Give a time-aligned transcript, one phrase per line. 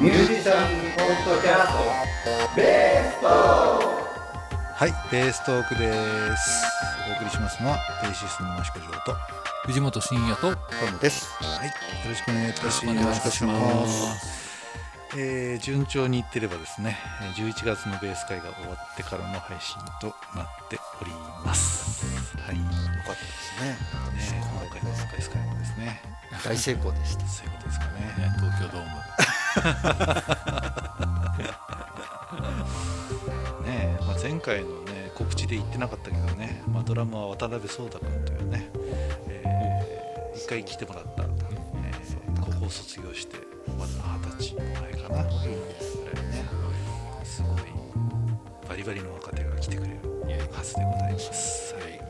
[0.00, 2.54] ミュージシャンポッドキャスト。
[2.54, 5.90] ベーストはい、ベーストークで
[6.36, 6.64] す。
[7.10, 9.18] お送りしますのはベーシストの益子城と、は
[9.66, 10.56] 藤本慎也とト
[10.92, 11.26] ムです。
[11.64, 11.72] い、よ
[12.10, 14.38] ろしくお願いいたしお願いいたします。
[15.16, 21.10] えー順調にいってればですね、えー11月のベース会が終わってからの配信となっており
[21.44, 22.36] ます。
[22.46, 22.68] はい、ね、よ
[23.02, 24.40] かったですね。
[24.42, 26.00] 今回のベース会もですね、
[26.44, 27.26] 大成功でした。
[27.26, 28.00] そういうことですかね。
[28.16, 29.17] ね東京ドーム
[33.64, 38.70] ねまあ、前回の、ね、告知で言ってなかったけどね、まあ、ドラムは渡辺壮太君というね、
[39.28, 43.36] えー一回来てもらった、えー高校卒業して
[43.76, 43.90] まだ
[44.20, 44.64] 二十歳前
[45.02, 45.24] かな。
[45.24, 46.48] ぐらいね。
[47.24, 47.58] すごい
[48.68, 49.96] バリバリの若手が来てくれる
[50.52, 51.74] はずでございます。
[51.74, 52.00] はい。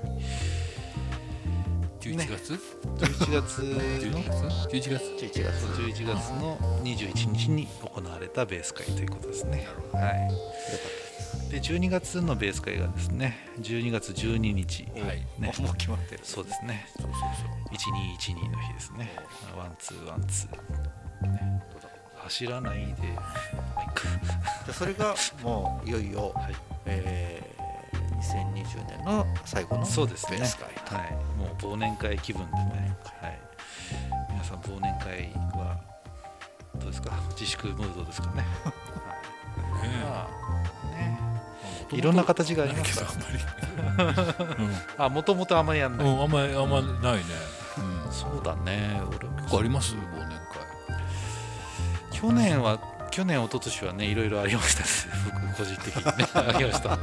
[2.00, 2.58] 11月、
[2.98, 9.68] 11月12の月11月11月11月の21日に行われたベース会ということですね。
[9.92, 11.50] はい。
[11.50, 15.26] で12月のベース会がですね12月12日、はい。
[15.38, 16.20] ね、もう決まってる。
[16.24, 16.86] そうですね。
[17.00, 19.10] そうそう1212の日ですね。
[19.56, 21.62] one two one two、ね、
[22.16, 22.94] 走らないで。
[24.72, 26.54] それがもういよいよ、はい。
[26.86, 27.47] えー
[28.20, 30.38] 2020年の最後のベそうですね。
[30.40, 30.44] は
[31.06, 32.18] い、もう忘年会。
[32.18, 33.38] 気分でね、はい、
[34.30, 35.78] 皆さん忘年会は
[36.76, 37.12] どうですか？
[37.30, 39.88] 自粛ムードですかね、はい。
[39.88, 39.94] ね。
[40.04, 40.28] ま
[40.84, 41.18] あね
[41.90, 43.14] いろんな形がありますあんか
[43.96, 44.04] ら。
[44.04, 47.22] まりあもともとあんまりやんない、うん、うん、あんまりあんまりないね、
[48.04, 49.00] うん、そうだね。
[49.08, 49.36] 俺も。
[49.38, 49.94] 結構あります？
[49.94, 50.38] 忘年
[52.12, 52.78] 去年は
[53.10, 54.84] 去年一昨年はねいろいろありました
[55.58, 56.96] 個人的にね ありましたや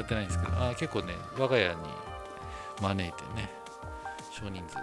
[0.00, 1.74] ってないんですけどあ結構ね我が家に
[2.80, 3.48] 招いてね
[4.32, 4.82] 少人数で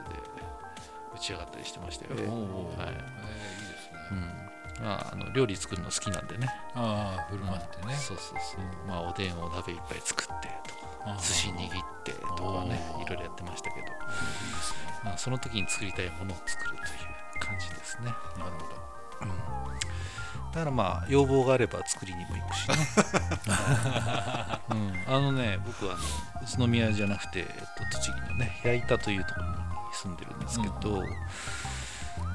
[1.14, 2.88] 打ち上がったりしてましたよ、会おおおはい。
[2.88, 4.86] えーいいですね、うん。
[4.86, 6.48] まあ、あの料理作るの好きなんでね。
[6.74, 7.96] ああ振る舞ってね。
[7.96, 11.70] そうそうそう、まあ、おでんを鍋いっぱい作ってとか寿司握っ
[12.04, 13.94] てとかねいろいろやってましたけど、いいで
[14.64, 15.00] すね。
[15.04, 18.06] まあ、その時に作りたいものを作るという感じですね。
[18.40, 19.01] なるほど
[20.54, 22.76] だからまあ要望があれば作りにも行くしね、
[24.70, 26.02] うん、あのね僕はあの
[26.46, 27.46] 宇都宮じゃなくて、えっ
[27.90, 29.54] と、栃木のね矢板というところに
[29.94, 31.04] 住んでるんですけど、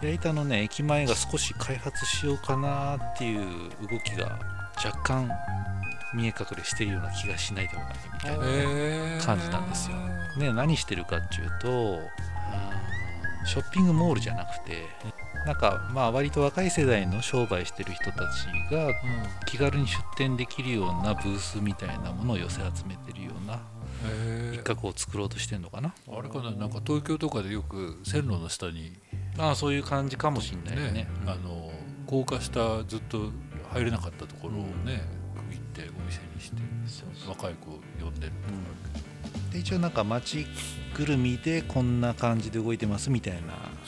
[0.02, 4.38] 矢板のね駅前が少し開発しようかなっていう動きが
[4.82, 5.30] 若干
[6.14, 9.24] 見え隠れしているような気がしないでもないみたいな、えー。
[9.24, 9.96] 感じなんですよ。
[10.38, 12.00] ね、何してるかっていうと
[13.46, 14.86] ショッピングモールじゃなくて
[15.46, 18.92] なんかまあ割と若い世代の商売してる人たちが
[19.46, 23.60] 気軽に出店できるようなブースみたいなものを寄せ集めてるような
[24.04, 28.92] うん一角を作ろうとしてるのかな、あれかななんか東京とかでよく線路の下に
[29.38, 30.84] ああそういう感じかもしんないね。
[30.84, 31.30] よねうん。
[31.30, 31.70] あの
[32.06, 33.30] 高架下ずっと
[33.72, 35.02] 入れなかったところをね、
[35.50, 38.32] 区切ってお店にして若い子を呼んでる
[39.52, 40.46] で一応なんか街
[40.94, 43.40] ぐるみでこんな感じで動いてますみたいな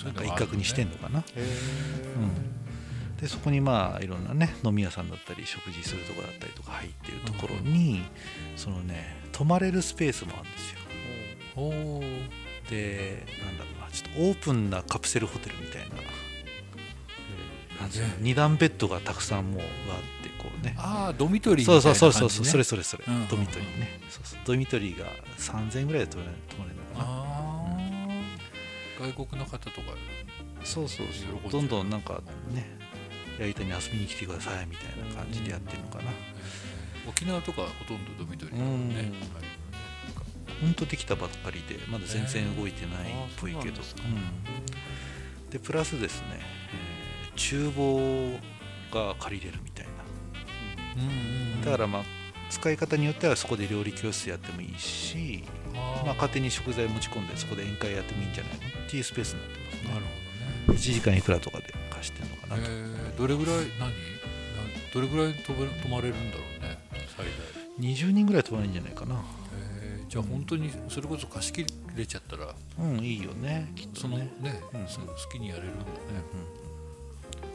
[0.05, 8.03] ないんか一角にしてんのかな、へうん、でそこにまあいろんなね飲み屋さんだったり食事するところだったりとか入ってるところに、
[8.57, 10.79] そのね泊まれるスペースもあるんですよ。
[11.57, 12.01] おお
[12.71, 15.97] でなんだろうなちょっとオープンなカプセルホテルみたいな。
[17.81, 19.69] なんつうのね二段ベッドがたくさんもうわー
[20.18, 20.18] っ
[20.63, 20.75] ね。
[20.79, 23.23] ああドミトリーみたいな感じ、ね、そうそうそうそうそれそれそれ、うんうん。
[23.23, 24.01] うんドミトリーね。
[24.09, 24.41] そうそう。
[24.45, 25.07] ドミトリーが
[25.39, 27.05] 3000円ぐらいで泊まれるのかな。
[27.05, 27.77] あ
[29.01, 29.93] あ外国の方とか。
[30.65, 31.51] そうそうそう。
[31.51, 32.21] どんどんなんか
[32.53, 32.67] ね
[33.39, 36.05] やりたいに遊びに来てくださいみたいな感じでやってるのかな。
[37.09, 39.01] 沖縄とかほとんどドミトリーだもんね、うん。
[39.01, 39.13] はい。
[40.61, 45.51] ほんとできたばっかりでまだ全然動いてないっぽいけど、あそううん。
[45.51, 46.41] でプラスですね、
[46.73, 46.89] えー
[47.39, 48.37] 厨房
[48.93, 49.68] が借りれるみ
[51.65, 52.03] だからまあ
[52.51, 59.89] 使い方によってはそこで料理教室やってもいいし、まあ、勝手に食材持ち込んでそこで宴会やってもいいんじゃないのっていうスペースになってますね。
[59.91, 60.05] なる
[60.67, 60.79] ほどね。
[60.79, 62.57] 1時間いくらとかで貸してるのかな。
[62.57, 63.89] と、えーどれぐらい何？
[63.89, 63.95] な
[64.95, 65.53] どれぐらい泊
[65.89, 66.79] まれるんだろうね
[67.17, 69.23] 最大、20人ぐらい泊まるんじゃないかな。
[69.55, 72.55] えーじゃあ本当にそれこそ貸し切れちゃったら。
[72.81, 74.87] うんいいよねきっとそのねね、うん。
[74.89, 75.89] その好きにやれるんだね、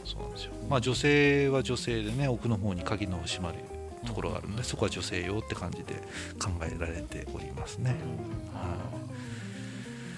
[0.05, 0.51] そうなんですよ。
[0.69, 3.59] まあ女性は女性でね奥の方に鍵の閉まる
[4.05, 5.95] ところがあるので、そこは女性用って感じで
[6.37, 7.95] 考えられておりますね、
[8.53, 8.77] は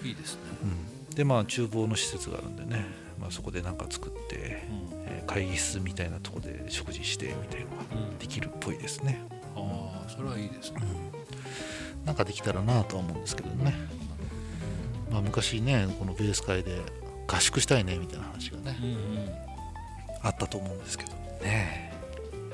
[0.04, 0.08] い。
[0.10, 2.86] いいですね、うん、でまあ厨房の施設があるんでね、
[3.20, 9.24] まあ、そこで何か作って、えー会議室みたいなところで食事してみたいなのがうんできるっぽいですね、
[9.56, 10.82] ああそれはいいですね、
[12.06, 13.74] なんかできたらなとは思うんですけどね、
[15.12, 16.80] まあ、昔ねこのベース会で
[17.28, 18.78] 合宿したいねみたいな話がね。
[18.82, 19.55] うんうん
[20.26, 21.12] あったと思うんですけど。
[21.44, 21.86] ね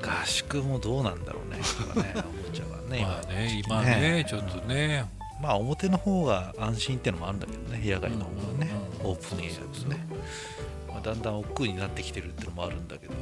[0.02, 1.60] 合宿もどうなんだろうね
[1.94, 3.02] とかね 思っちゃうからね。
[3.02, 5.06] まあね今ねちょっとね。
[5.40, 8.70] まあ表の方が安心っていうのもあるんだけどね野外の方がね、
[9.04, 10.06] うんオープンエアですね、
[10.88, 13.14] まあ、だんだん億劫になってきてるっていうのもあるんだけど、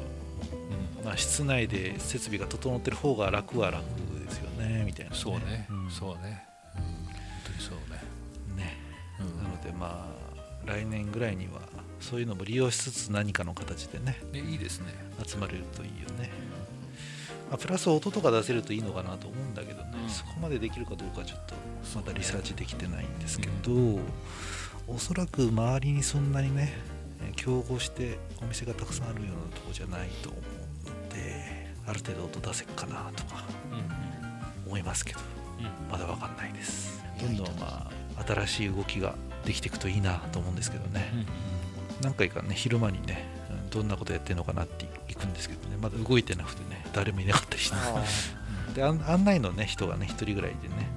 [1.03, 3.83] まあ、室内で設備が整ってる方が楽は楽
[4.23, 5.67] ですよねみたいな、そうね。
[5.73, 5.91] ん。
[5.91, 6.45] そうね。
[6.77, 6.83] うん。
[6.83, 7.15] 本
[7.47, 8.63] 当にそうね。
[8.63, 8.77] ね。
[9.21, 9.43] うん。
[9.43, 11.63] なのでまあ来年ぐらいには
[12.01, 14.87] そういうのも利用しつつ何かの形でねねいいですね。
[15.25, 16.31] 集まれるといいよね、
[17.51, 20.11] まあ、プラス音とか出せるといいのかなと思うんだけどね、うん。
[20.11, 21.55] そこまでできるかどうかちょっと
[21.95, 24.01] まだリサーチできてないんですけど、
[24.89, 26.73] おそらく周りにそんなにね
[27.23, 30.39] えー競合してお店がたくさんあるようなとこじゃないと思
[30.87, 34.67] うのである程度音出せっかなとかうん。
[34.67, 35.21] 思いますけど
[35.59, 35.91] うん。
[35.91, 37.03] まだ分かんないです。
[37.21, 39.15] どんどんまあ新しい動きが
[39.45, 41.27] できていくといいなと思うんですけどね、うん
[42.03, 45.77] 何回かね昼間にねうんどんなことやってるのかなって行くんですけどね。
[45.81, 47.77] まだ動いてなくてね誰もいなかったりして。
[47.77, 48.05] あ
[48.75, 50.89] で案案内のね人がね一人ぐらいでね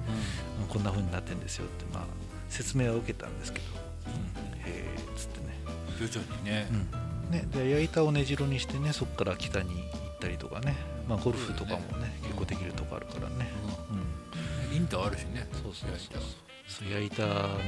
[0.58, 2.04] ううんこんな風になってんですよってまあ
[2.48, 3.64] 説明は受けたんですけど、
[4.06, 6.68] うん、へえっつってね,、ん徐々にね。
[6.70, 10.76] うん、ねで矢板を根城にしてねそこから北に行ったりとかね、
[11.08, 13.50] まあ、ゴルフとかもね結構できるとこあるからね、
[13.90, 14.70] うん。
[14.70, 14.76] うん。
[14.76, 15.48] インターあるしね。
[15.52, 16.18] そうそう焼いた
[16.66, 17.58] そう矢板の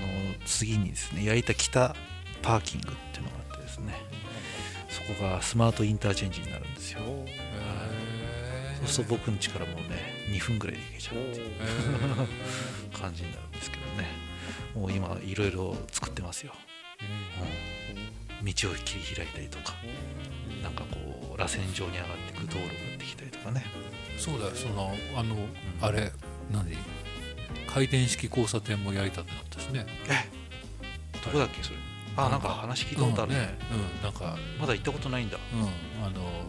[0.47, 1.97] 次にですね矢板北
[2.43, 3.95] パーキングっていうのがあってですね。
[4.89, 7.01] そこがスマートインターチェンジになるんですよ。
[7.01, 7.37] へ
[8.81, 14.09] そうすると僕ん家からもうね2分ぐらいで行けちゃうっていうへ感じになるんですけどね。
[14.75, 16.53] もう今いろいろ作ってますよ、
[18.43, 19.75] 道を切り開いたりとか
[20.63, 23.65] なんかこう螺旋状に上がっていく道路ができたりとかね。
[24.17, 24.53] ーそうだよ。
[24.55, 25.37] そのあの
[25.81, 26.13] あれ
[26.53, 26.77] 何？
[27.67, 29.87] 回転式交差点も焼いたってなったしね。
[31.25, 31.77] どこだっけそれ？
[32.17, 33.33] あなんか話聞いたことある。
[33.33, 34.37] ね,、うんうんなんか。
[34.59, 35.39] まだ行ったことないんだ。
[35.53, 36.47] うんあの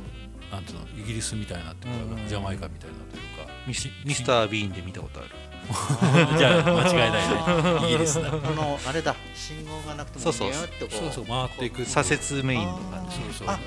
[0.51, 3.51] なんていうのイギリスみたいなっていうか、ジャマイカみたいなというか。
[3.67, 5.29] ミスミスター・ビーンで見たことある。
[6.37, 7.87] じゃあ間違いないね。
[7.87, 8.31] イギリスだ。
[8.31, 9.15] このあれだ。
[9.35, 10.53] 信号がなくてもそうそう。
[10.53, 11.83] そうそう回っていく。
[11.83, 13.15] 左折メインの感じ。
[13.17, 13.49] そうそう。
[13.49, 13.59] あ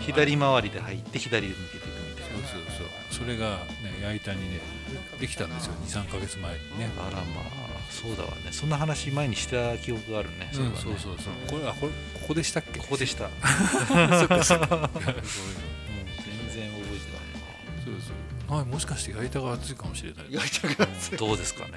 [0.00, 2.48] 左回りで入って左で抜けていくみたいな。
[2.48, 2.88] そうそうそう。
[3.10, 3.50] それが
[3.82, 4.60] ね焼いたにね
[5.20, 5.74] できたんですよ。
[5.86, 6.90] 23か月前にね。
[6.98, 7.67] あらまあ
[8.02, 8.52] そうだわね。
[8.52, 10.50] そんな話前にした記憶があるね。
[10.54, 12.78] うんそうそうそうこれあこれここでしたっけ？
[12.80, 13.28] ここでした。
[14.18, 14.90] そっかそっか。
[15.02, 15.10] 全
[16.54, 17.30] 然覚えてない。
[17.84, 18.12] そうそ
[18.52, 18.56] う。
[18.56, 20.24] はいもしかして焼いたが熱いかもしれない。
[20.24, 21.16] ね焼いたからうん。
[21.16, 21.72] どうですかね。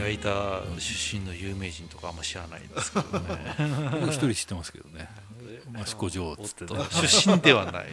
[0.00, 3.54] 焼いた出身の有名人とかあんま知らないですけどね。
[4.00, 5.08] 僕一人知ってますけどね。
[5.80, 6.80] 益子城っつってね。
[6.90, 7.86] 出身ではない。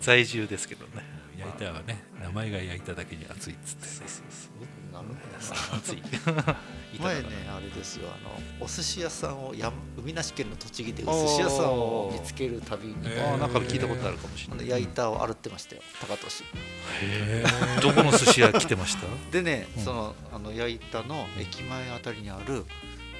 [0.00, 1.02] 在住ですけどね
[1.46, 3.86] 焼いたはね名前が焼いただけに熱いっつって。
[3.86, 4.92] そうそうそう。
[4.92, 6.02] なるほど暑い。
[6.98, 8.08] 前ねあれですよ。
[8.08, 8.18] あ
[8.60, 12.94] のお寿司屋さんをや海なし県の栃木でお寿司屋さんを見つける旅に。
[13.20, 14.68] ああなんか聞いたことあるかもしれない。
[14.68, 15.82] 焼いたを歩ってましたよ。
[16.00, 16.44] 高俊
[17.02, 17.44] へ
[17.82, 19.06] どこの寿司屋来てました？
[19.30, 19.84] でね、うん。
[19.84, 22.64] そのあの焼いたの駅前あたりにある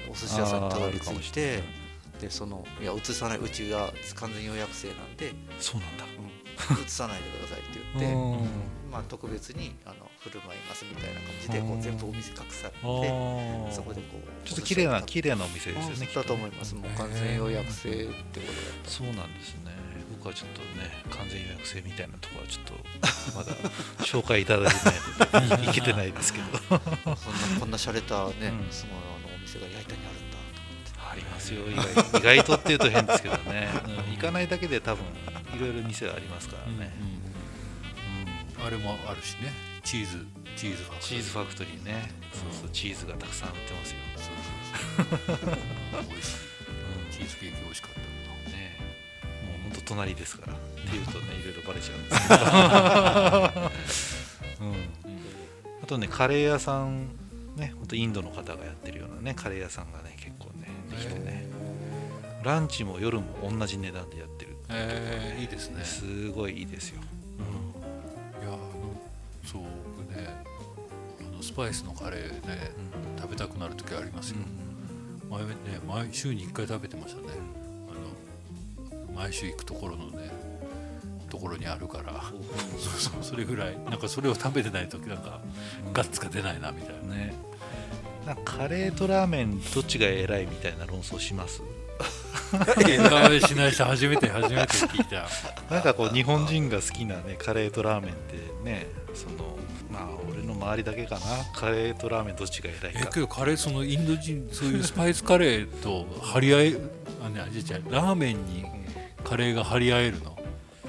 [0.09, 1.61] お寿司屋さんにたどり着いて
[2.19, 6.05] でそのいや移さないうちが完全予約制なんで、そうなんだ。
[6.83, 8.47] 移さないでくださいって言って、
[8.91, 16.97] まあ、特別にあの振る舞いますみたいな感じでこう全部お店隠されてあそこでこうちょっと綺麗な綺麗なお店ですよねだと思いますもう。
[16.97, 19.75] 完全予約制ってことだそうなんですね。
[20.17, 22.73] 僕はちょっとね完全予約制みたいなところはちょっと
[23.37, 23.51] まだ
[24.03, 26.57] 紹介いただいてないのでいけてないですけど。
[26.57, 26.85] そんな
[27.59, 28.71] こんな洒落たね、うん。
[28.71, 30.37] そのあのお店が焼いたにあるんだ。
[31.11, 31.61] ありますよ。
[31.67, 34.15] 意外意外とっていうと変ですけどね、うん。
[34.15, 35.03] 行かないだけで多分
[35.55, 37.16] いろいろ店はありますからね、うん
[38.65, 39.51] あれもあるしね。
[39.83, 40.25] チーズ
[40.57, 44.35] チーズファチーズファクトリーね、そうそうチーズがたくさん売ってますよ、そう
[45.27, 45.57] そうそう。
[46.09, 46.37] 美味しい。
[47.11, 47.99] チーズケーキ美味しかった。
[48.51, 48.77] ね
[49.45, 50.53] もう本当隣ですから。
[50.53, 50.57] っ
[50.89, 52.33] ていうとねいろいろバレちゃうんですけ
[54.59, 54.75] ど、 うん、
[55.83, 57.09] あとねカレー屋さん
[57.55, 61.47] ね本当インドの方がやってるようなねカレー屋さんがね結構ねできてね。
[62.43, 65.83] ランチも夜も同じ値段でやってるえー、いいですね。
[65.83, 67.01] すごいいいですよ、
[71.57, 72.71] パイスのカレーね
[73.19, 74.37] 食べたくなる時ありますよ、
[75.29, 75.49] 前ね
[75.87, 77.27] 毎週に1回食べてましたね。
[77.89, 80.29] あの毎週行くところのね
[81.29, 82.23] ところにあるから。
[83.21, 83.77] それぐらい。
[83.89, 85.41] なんかそれを食べてない時なんか
[85.93, 87.15] ガッツが出ないなみたいな。
[87.15, 87.33] ね。
[88.25, 91.63] なカレーとラーメンどっちが偉いみたいな論争します？
[92.87, 95.27] 枝豆しない人初めて初めて聞いた。
[95.73, 99.57] なんかこう日本人が好きなねカレーとラーメンってねその
[99.97, 101.21] まあ俺の周りだけかな。
[101.53, 102.99] カレーとラーメンどっちが偉いか。
[103.03, 106.75] えけどカレーそのインド人そういうスパイスカレーと張り合え
[107.25, 107.91] あねあ違う違う。
[107.91, 108.65] ラーメンに
[109.23, 110.37] カレーが張り合えるの？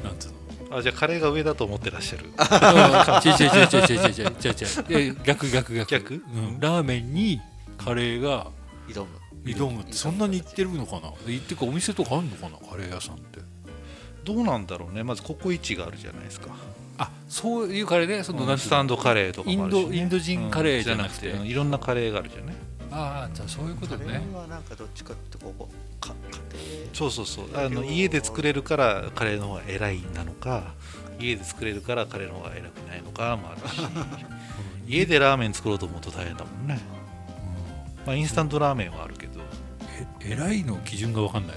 [0.04, 0.32] なんつう
[0.70, 0.76] の？
[0.76, 2.30] あじゃあカレーが上だと思ってらっしゃる。
[2.38, 4.08] あ違う違う違う違う違う。
[4.08, 4.34] 違う違う。
[4.90, 5.90] 違う違う逆逆逆。
[5.90, 6.14] 逆？
[6.14, 7.40] うん、ラーメンに
[7.78, 8.48] カレーが
[8.88, 9.08] 挑む。
[9.44, 9.82] 挑む。
[9.82, 11.12] ってそんなに行ってるのかな？
[11.26, 12.58] 行ってかお店とかあるのかな？
[12.68, 13.40] カレー屋さんって。
[14.24, 15.02] どうなんだろうね。
[15.02, 16.48] まずココイチがあるじゃないですか
[16.99, 21.28] あそういうカレーねそのスタンドカレーとかもあるし、ね、インドインド人カレーじゃなくて。
[21.28, 22.55] いろんなカレーがあるじゃない
[22.90, 25.69] ああじゃあそういうことカレねーはなんかどっちかってここ
[26.00, 27.45] か家庭そうそうそう。
[27.55, 30.75] あの家で作れるからカレーの方が偉いなのか
[31.21, 33.81] 家で作れるからカレーの方が偉くないのかもあるし。
[34.88, 36.81] 家でラーメン作ろうと思うと大変だもんね、
[38.07, 39.38] まあ、インスタントラーメンはあるけど
[40.23, 41.57] え偉いの基準が分かんない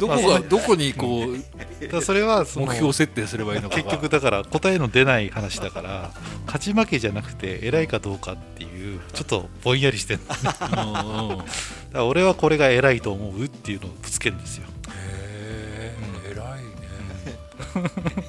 [0.00, 3.82] どこがどこにこうだそれはその目標設定すればいいのかが。
[3.82, 6.10] 結局だから答えの出ない話だから
[6.46, 10.20] 勝ち負けじゃなくて偉いかどうかっていうちょっとぼんやりしてる
[11.92, 14.66] だ俺はこれが偉いと思うっていうのをぶつけるんですよ。
[14.94, 15.94] え
[16.30, 16.70] 偉いね。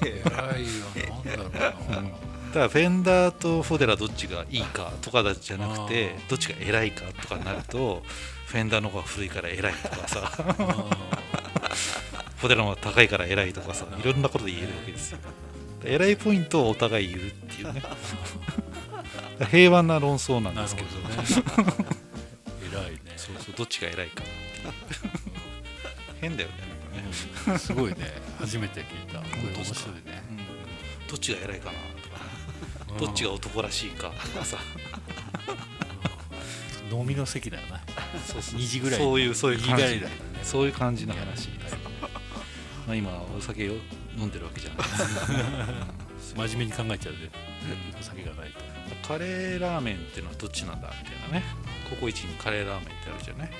[0.02, 0.86] 偉いよ。
[1.34, 8.02] なんだろうなだからフェンダーとフォデラどっちがいいかとかじゃなくてあどっちが偉いかとかになると
[8.46, 10.32] フェンダーの方が古いから偉いとかさ。
[12.40, 15.18] フォデラの方が高いから偉いとかさいろんなことで言えるわけですよ。
[15.84, 17.82] 偉いポイントをお互い言うっていうね。
[19.50, 20.88] 平和な論争なんですけど。
[20.88, 20.94] ね。
[22.72, 22.98] 偉いね。
[23.16, 24.22] そうそうどっちが偉いか
[26.22, 26.54] 変だよね
[27.46, 27.58] なん。
[27.58, 27.96] すごいね。
[28.38, 29.20] 初めて聞いた。
[29.20, 30.22] 面白いね。
[30.30, 30.32] う
[31.04, 31.08] ん。
[31.08, 31.99] どっちが偉いかな
[32.98, 34.10] どっちが男らしいか。
[34.10, 34.58] とかさ
[36.90, 37.80] 飲みの席だよな。
[38.26, 38.60] そうそう。
[38.60, 38.98] 2時ぐらい。
[38.98, 40.10] そういうそういう2時感じだよね。
[40.42, 41.46] そういう感じの話。
[41.46, 41.76] です、
[42.86, 43.74] まあ、今お酒を
[44.18, 44.84] 飲んでるわけじゃないで
[46.20, 47.18] す真面目に考えちゃうね
[47.98, 49.06] お酒がないと。
[49.06, 51.44] カレーラーメンっていうのはどっちなんだみたいなね。
[51.88, 53.50] ココイチにカレーラーメンってあるじゃない？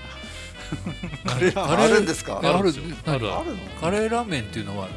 [1.27, 2.41] カレーあるんですか？
[2.43, 2.71] ある。
[2.71, 2.85] んですよ。
[3.07, 3.17] ある。
[3.17, 3.59] あるあるの？
[3.81, 4.89] カレーラーメンっていうのは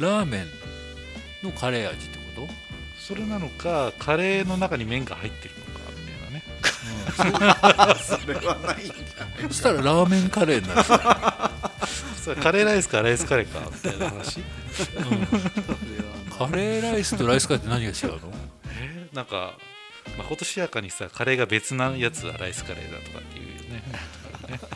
[0.00, 0.46] ラーメン
[1.46, 2.42] のカレー味ってこ
[3.08, 6.42] それなのかカレーの中に麺が入ってるのかみたいなね。
[7.96, 8.94] それはないんだ。
[8.94, 10.82] とそしたらラーメンカレーになる。
[12.22, 14.40] それカレーライスかライスカレーかみたいな話？
[14.40, 14.44] ん。
[16.38, 18.30] カレーライスとライスカレーって何が違うの？
[19.14, 19.54] なんか
[20.18, 23.47] まことしやかにさカレーが別なやつはライスカレーだとかっていう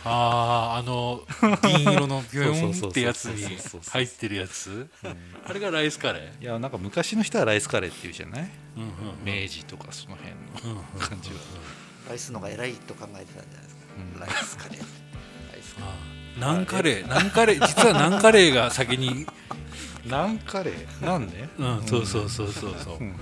[0.04, 1.22] あああの
[1.62, 3.56] 銀色のビョンってやつに
[3.90, 4.88] 入ってるやつ。
[5.46, 6.42] あれがライスカレー？
[6.42, 8.50] いやなんか昔の人はライスカレーっていうじゃない？
[8.76, 8.90] うんうん
[9.24, 11.36] 明治とかその辺のうんうん感じは。
[12.08, 14.20] ライスのが偉いと考えてたんじゃないですか、うん。
[14.20, 14.78] ライスカレー。
[15.52, 19.26] ライスカレあーナンカレーナンカレー実はナンカレーが先に
[20.06, 21.48] ナンカレーなんで？
[21.58, 22.96] うんそうそうそうそうそう。
[22.96, 23.06] うん。
[23.06, 23.14] うん。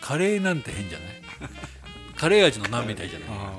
[0.00, 1.08] カレーなんて変じゃない？
[2.16, 3.28] カレー味のナンみたいじゃない？
[3.30, 3.52] あ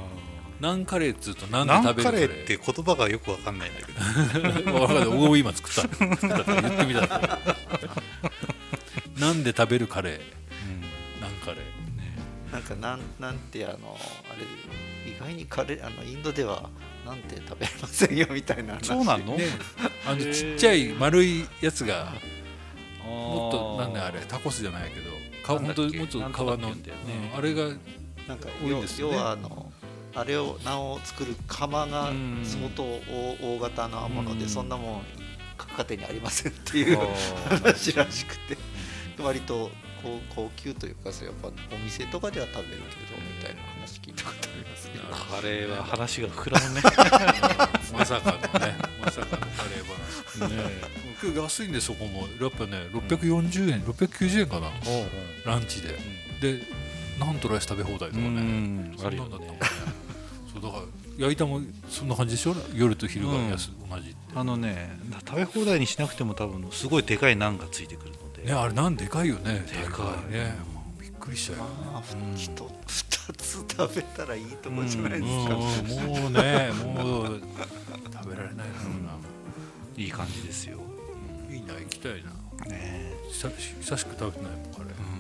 [0.62, 4.72] ナンカレーっつうとナンーナンで食べるカレーカレーって言葉がよくわかんないんだけど。
[4.78, 5.08] 分かんない。
[5.08, 6.06] 俺も今作った。
[6.06, 7.40] の作ったから言ってみたら
[9.18, 10.20] なんで食べるカレー。
[11.20, 11.60] ナンカレー。
[12.50, 13.98] ーなんかなんなんてあの
[14.30, 16.70] あれ意外にカレーあのインドでは
[17.08, 18.88] なんて食べれませんよみたいな話。
[18.88, 19.36] そうなの？
[19.36, 19.46] ね。
[20.06, 22.14] あのちっちゃい丸いやつが
[23.04, 25.10] ももっとなんだあれタコスじゃないけど
[25.44, 26.76] 本当もうちょっと皮の、ね
[27.34, 27.38] うん。
[27.40, 27.64] あれが
[28.28, 29.18] なんか多い要要ですよね。
[29.18, 29.71] はあの
[30.14, 32.42] あれをナンを作る釜がうん。
[32.44, 34.50] 相当大大型なもので、うん。
[34.50, 35.02] そんなもん
[35.58, 36.98] 各家庭にありませんっていう
[37.50, 38.58] 話らしくて。
[39.22, 39.70] 割と
[40.04, 45.04] 高高級というかそうやっぱお店とかでは食べるけどみたいな話聞いたことありますけど。
[45.14, 46.82] カレーは話が膨らむね。
[47.94, 48.76] まさかのね。
[49.00, 49.86] まさかのカレー
[50.40, 50.52] 話。
[50.52, 50.64] ね
[51.22, 52.28] 今日安いんでそこも。
[52.40, 54.68] やっぱね640円690円かな。
[54.88, 55.10] おう
[55.46, 56.00] ランチで。
[56.42, 56.64] で
[57.20, 58.96] なんとライス食べ放題とかうねん。
[58.98, 59.54] そんなんだったもんね。
[59.54, 59.60] ね
[60.54, 60.84] そうだから
[61.18, 63.50] 焼いたもそんな感じでしょ夜と昼がうん。
[63.50, 64.18] 安、同じって。
[64.36, 70.32] あのね食べ放題にしなくても多分すごいでかいナンがついてくるので、ねあれなんでかいよねでかい。
[70.34, 70.56] ね。
[71.00, 71.64] びっくりしちゃうよ。
[71.64, 75.48] まあうん一2つ食べたらいいとこじゃないですうん。
[75.48, 77.42] か、もうねもう
[78.14, 79.16] 食べられないだろうな、
[79.96, 80.80] いい感じですよ、
[81.52, 82.32] いいな行きたいな。
[82.68, 84.90] ね久し久しく食べてないもんカレーうん。
[84.90, 85.11] ねえ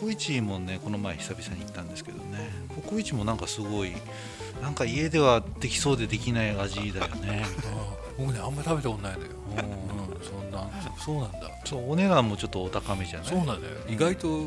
[0.00, 2.50] ココイチもねこの前久々に行ったんですけどね。
[2.74, 3.92] ココイチもなんかすごい
[4.62, 7.44] なんか家ではできそうでできない味だよね。
[7.66, 9.26] あ 僕ねあんまり食べたことないのよ。
[9.52, 9.58] うん。
[9.58, 10.68] うんそんな。
[10.98, 11.50] そうなんだ。
[11.64, 13.28] そうお値段もちょっとお高めじゃない？
[13.28, 13.74] そうなんだよ。
[13.88, 14.44] 意外と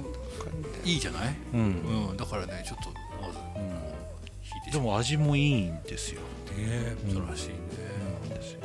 [0.83, 1.36] いいじゃない？
[1.53, 1.60] うん、
[2.10, 2.89] うんだからねちょっと
[3.22, 3.38] まず
[4.65, 6.22] うんでも味もいいんですよ。
[6.57, 7.83] えうん素晴らしいね、あ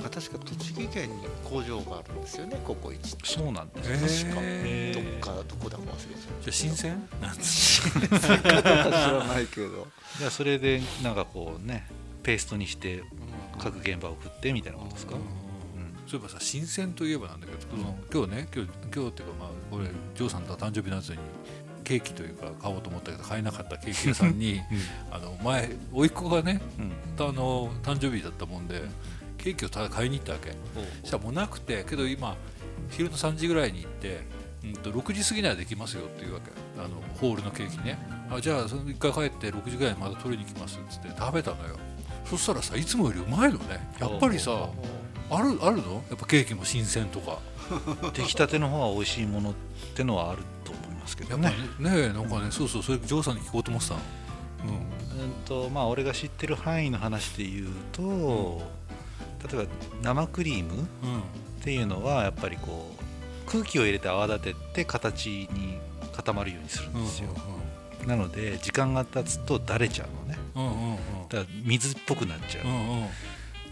[0.02, 3.26] 確か栃木県に工場があるんですよねココイチって。
[3.26, 4.40] そうなんですえ確か。
[4.40, 4.94] ー。
[4.94, 7.08] どっかどこだか忘れちゃじゃあ新鮮？
[7.20, 7.82] なんう知
[8.30, 9.86] らないけど、
[10.18, 11.86] じゃあそれでなんかこうね
[12.22, 13.02] ペーストにして
[13.58, 15.20] 各現場を送ってみたいなことですか、うん。
[16.06, 21.18] そういえばさ新鮮といえばなんだけど、その今日ね今日今日っていうかまあ俺ジョーさんと誕生日のやつに
[21.84, 24.60] ケーキというか買おうと思ったけど買えなかったケーキ屋さんに
[25.10, 26.92] あの前甥っ子がねうん。
[27.18, 28.82] あの誕生日だったもんで
[29.38, 30.50] ケーキをただ買いに行ったわけ。
[31.02, 32.36] そしたらもうなくてけど今
[32.90, 34.20] 昼の3時ぐらいに行って、
[34.64, 36.50] うん、と6時過ぎにはできますよっていうわけ。
[36.80, 37.98] あのホールのケーキね。
[38.30, 41.76] あじゃあその1回帰って6時ぐらいにまた取りに行きますっつって食べたのよ。
[42.24, 43.88] そしたらさいつもよりうまいのね。
[43.98, 44.68] やっぱりさ
[45.30, 46.02] あるあるの？
[46.08, 47.38] やっぱケーキも新鮮とか。
[48.14, 49.54] 出来たての方が美味しいものっ
[49.94, 51.52] てのはあると思いますけどね。
[51.78, 51.90] ね。
[51.94, 54.00] えなんかねそうそうそれジョーさんに聞こうと思ってたの。
[54.64, 55.22] うん。
[55.24, 55.32] うん。
[55.44, 58.62] とまあ俺が知ってる範囲の話で言うと、
[59.46, 59.68] 例えば
[60.02, 61.22] 生クリームっうん。
[61.62, 65.78] ていうのはやっぱりこう空気を入れて泡立てて形に
[66.12, 67.28] 固まるようにするんうんですよ、
[68.06, 70.38] なので時間が経つとだれちゃうのね。
[70.54, 70.96] うんうんうん。
[71.28, 73.08] だから水っぽくなっちゃう、うんうん。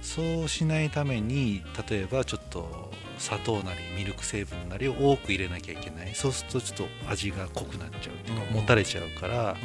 [0.03, 6.15] そうしないために例えばちょっと砂糖なりミルク成分なりを多く入れなきゃいけない。
[6.15, 9.57] そうするとちょっと味が濃くなっちゃうっていうか、うんもたれちゃうから、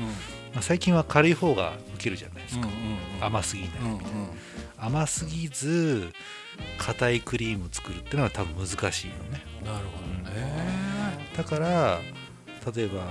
[0.53, 2.67] まあ、最近は軽い方がウケるじゃないですか、
[3.19, 3.99] 甘すぎない、うんうん
[4.81, 6.11] 甘すぎず
[6.77, 9.43] 硬いクリームを作るっていうのは多分難しいのね。
[9.63, 11.27] なるほどね。
[11.37, 11.99] だから
[12.75, 13.01] 例えば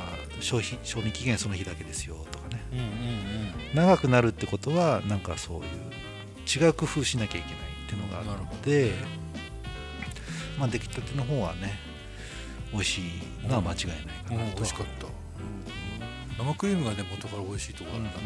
[0.41, 2.62] 消費賞味期限その日だけですよとかね。
[2.73, 3.75] うんうんうん。
[3.75, 5.65] 長くなるってことはなんかそういう
[6.50, 7.55] 違う工夫しなきゃいけない
[7.87, 8.93] っていうのがあるので
[10.59, 11.79] まあ出来たての方はね
[12.73, 15.07] 美味しいのは間違いないかうんなと美味しかった
[16.40, 18.18] 生クリームがね元から美味しいとこあったんだけ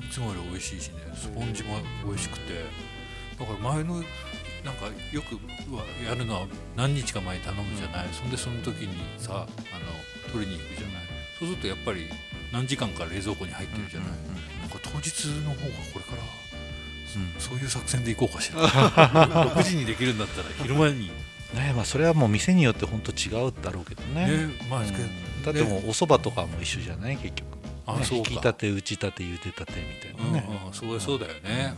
[0.00, 2.64] ど、いつもより美味しいしねスポンジも美味しくて。
[3.40, 4.04] だから前のなん
[4.74, 5.34] かよく
[5.74, 9.48] はやるのは何日か前に頼むじゃない、そんでその時にさあの
[10.30, 11.02] 取りに行くじゃない。
[11.38, 12.10] そうするとやっぱり
[12.52, 14.10] 何時間か冷蔵庫に入ってるじゃない、
[14.60, 16.22] なんか当日の方がこれから
[17.38, 18.68] そういう作戦でいこうかしら。
[19.56, 21.10] 6時にできるんだったら昼間に。
[21.54, 24.26] ねまあそれはもう店によって本当違うだろうけどね。
[24.26, 24.86] ねまあ、うん
[25.44, 27.16] だってもうお蕎麦とかも一緒じゃない？
[27.16, 27.46] 結局。
[27.46, 28.30] ねあそうか。
[28.30, 31.74] 引き立て打ち立て茹で立てみたいなね、うんうん、そうそうだよね、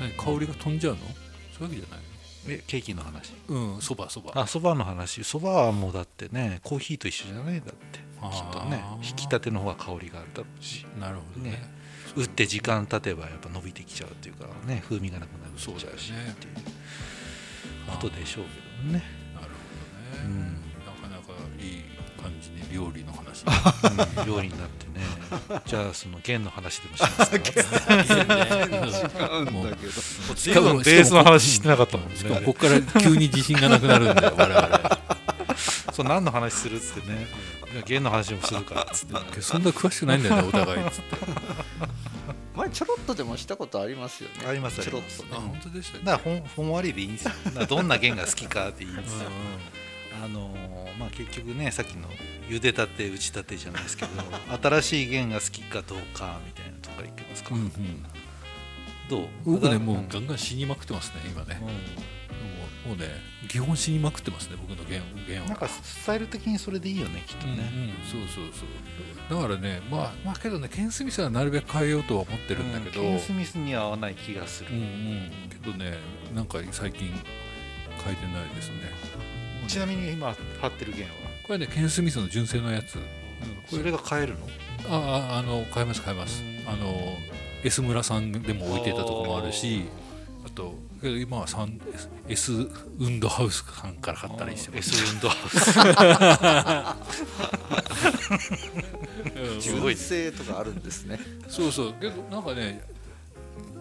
[0.00, 1.00] 何香りが飛んじゃうの？
[1.00, 1.14] そうい
[1.60, 2.00] うわけじゃない
[2.48, 3.32] えケーキの話？
[3.48, 4.32] うんそばそば。
[4.34, 5.22] あそばの話。
[5.22, 7.60] そばはもうだってねコーヒーと一緒じゃない？
[7.60, 7.98] だって。
[8.18, 10.84] きっとね引き立ての方が香りがあるだろうし。
[10.98, 11.50] なるほどね。
[11.50, 11.78] ね。
[12.16, 16.54] 打って時間経てばやっぱ伸びてきちゃうっていうかね風味がなくなるそうだよっていう。
[17.86, 19.04] ことでしょうけどね。
[19.34, 20.54] なるほどね、うん。
[20.84, 21.97] なかなかいい感
[22.40, 23.44] じに料理の話。
[23.44, 23.50] う
[24.24, 24.92] ん料理になってね。
[25.66, 27.26] じゃあその弦の話でもしますか。
[29.50, 29.92] もうだけど
[30.36, 34.98] しかもベースの話してなかったもんねしかもここから急に自信がなくなるんだよ我々。
[35.92, 37.26] そう何の話するっつってね
[37.84, 39.40] 弦の話もするからっつって。
[39.42, 41.16] そんな詳しくないんだよねお互いっつって。
[42.56, 44.46] 前ちょろっとでもしたことありますよね。
[44.48, 45.30] ありますちょろっありますとね。
[45.34, 47.32] あ本当でしただからほんほんわりでいいんですよ。
[47.68, 49.28] どんな弦が好きかでいいんですよ。
[49.28, 50.67] うあのー
[50.98, 52.08] まあ結局ねさっきの
[52.48, 54.10] 茹でたて打ちたてじゃないですけど
[54.80, 58.04] 新しい弦が好きかどうかみたいなとこからいきますか、んうんうん。
[59.08, 59.28] どう？
[59.44, 61.58] 僕ねもううんガンガン死にまくってますね今ね。
[61.60, 63.08] うもうもうね
[63.48, 67.58] 基本死にまくってますね僕の弦弦はんなんかスタイル的にそれでいいよねきっとうんうん。
[67.58, 69.40] ね、そうそうそう。
[69.40, 75.30] だからねまあまあけどねケン・スミスはなるべく変えようとは思ってるんだけど、ケン・スミスには合わない気がする、うんうん。
[75.50, 75.98] けどね
[76.34, 77.08] なんか最近
[78.04, 78.76] 変えてないですね
[79.68, 81.12] ちなみに今貼ってる弦は？
[81.46, 83.08] これねケン・スミスの純正のやつ、うん、こ
[83.72, 84.40] れそれが買えるの？
[84.90, 86.42] あああの買います買います。
[86.42, 86.68] うん。
[86.68, 87.16] あの
[87.62, 89.84] S 村さんでも置いてたとこもあるし
[90.46, 91.46] あとけど今は
[92.28, 94.90] S 運動ハウスさんから買ったりしてます。
[94.90, 97.10] S 運動ハウ
[99.34, 99.36] ス。
[99.54, 99.62] うん。
[99.62, 101.20] すごいね純正とかあるんですね。
[101.48, 101.92] そうそう。
[101.94, 102.82] けどなんかね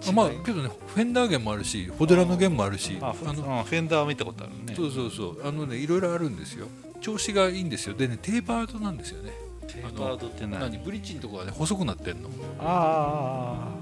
[0.08, 4.76] あまあけどねフェンダー弦もあるしフォデラの弦もあるしああのフェンダーは見たことあるね。
[4.76, 5.48] そうそうそう。
[5.48, 6.68] あのねいろいろあるんですよ。
[7.02, 7.96] 調子がいいんですよ。
[7.96, 9.32] でねテーパードなんですよね。
[9.68, 10.60] テーパードって何？
[10.60, 10.78] 何？
[10.80, 12.30] ブリッジのとこがね細くなってんの。
[12.60, 13.76] あ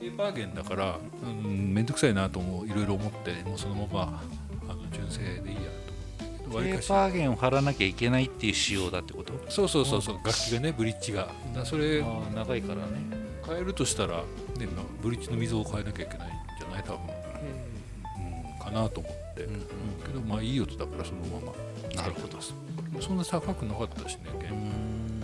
[0.00, 4.22] テーパー弦だからうん面倒くさいなともいろいろ思ってもうそのまま
[4.68, 5.62] あの純正でいいや
[6.44, 9.32] と思ってテーパー弦を貼らなきゃいけないっていう仕様だってこと？
[9.48, 10.16] そうそうそうそう。
[10.24, 11.28] 楽器がねブリッジが。
[11.64, 14.18] それああ長いからね変えるとしたら、
[14.58, 16.82] ね、まあブリッジの溝を変えなきゃいけないんじゃない？
[16.82, 19.60] 多分、うん、かなと思って、うん。
[20.04, 22.02] けどまあいい音だからそのまま。
[22.02, 22.38] なるほど。
[23.00, 25.20] そんな高くなかったしねう弦ん。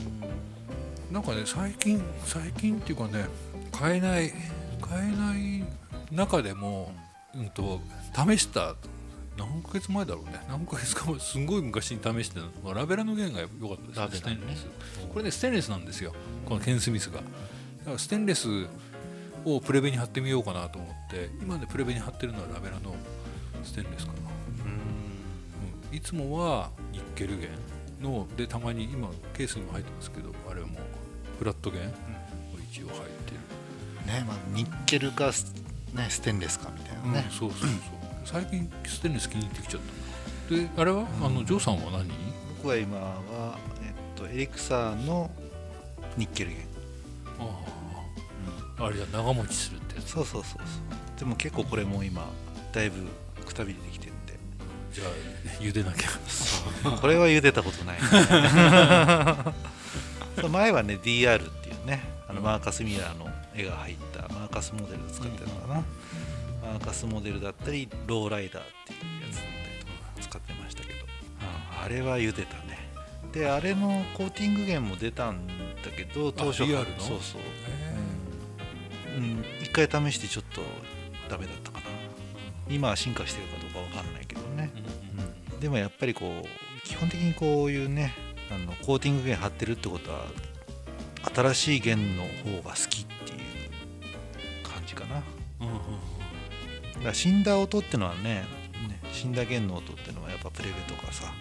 [1.11, 3.27] なんかね最近最近っていうかね
[3.71, 4.33] 買えない
[4.81, 5.65] 買えない
[6.11, 6.93] 中でも、
[7.35, 7.81] うんと
[8.15, 8.75] 試した
[9.39, 10.41] 何ヶ月前だろうね。
[10.49, 12.75] 何ヶ月か前すごい昔に試してたの。
[12.75, 14.33] がラベラの弦が良かったですね。
[14.37, 14.67] ステンレス
[15.13, 16.13] これねステンレスなんですよ。
[16.47, 17.21] このケン・スミスが
[17.83, 18.49] だからステンレス
[19.45, 22.95] をプレベに貼ってみようかなと思って今ねプレベに貼ってるのはラベラの
[23.65, 24.19] ステンレスかな、
[25.91, 27.51] うん、いつもはニッケル弦
[28.01, 30.69] のでたまに今ケースにも入ってますけどあれも
[31.39, 31.93] フラット弦も
[32.71, 35.53] 一応入ってる、ねまあ、ニッケルかス,、
[35.93, 37.71] ね、ステンレスかみたいなね、うんそうそうそう。
[38.25, 39.81] 最近ステンレス気に入ってきちゃっ
[40.49, 40.55] た。
[40.55, 42.09] なであれは、あのジョーさんは何？
[42.59, 45.29] 僕は今は、えっと、エリクサーの
[46.17, 46.59] ニッケル弦
[48.79, 50.59] あ、れじゃ長持ちするってそうそうそうそ
[51.17, 52.27] うでも結構これも今
[52.73, 53.07] だいぶ
[53.45, 54.39] くたびれてきてるんで
[54.93, 55.09] じゃあ
[55.63, 56.09] 茹でなきゃ
[57.01, 57.99] これは茹でたことない、
[60.41, 62.61] そう前はね DR っていうねあのマー。
[62.61, 63.19] カス・ミラー。
[63.19, 64.49] の絵が入ったマー。
[64.49, 65.75] カスモデルを使ってるのかな、
[66.63, 66.85] マー。
[66.85, 68.29] カスモデルだったりロー。
[68.31, 68.63] ライダー。
[68.63, 69.93] っていうやつだったりとか
[70.29, 70.99] 使ってましたけど、
[71.85, 72.89] あれは茹でたね
[73.33, 74.31] であれのコー。
[74.31, 75.47] ティング源も出たん
[75.83, 77.01] だけど当初 DR の？
[77.01, 77.41] そうそう。
[77.41, 80.63] へうん、一回試してちょっと
[81.29, 81.85] ダメだったかな。
[82.71, 88.15] 今は進化してるかどうかわかんないけどね、うんでもやっぱりこう基本的にこういうね
[88.51, 90.25] あのコーティング弦貼ってるってことは
[91.35, 95.17] 新しい弦の方が好きっていう感じかな。
[95.17, 95.27] だか
[95.61, 95.75] うんうん。
[95.75, 98.45] うんら死んだ音ってのはね
[98.89, 101.33] ね死んだ弦の音ってのはやっぱプレベとかさ